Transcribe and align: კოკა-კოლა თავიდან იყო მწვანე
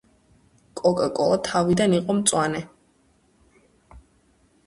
კოკა-კოლა 0.83 1.35
თავიდან 1.49 1.93
იყო 1.97 2.15
მწვანე 2.21 2.61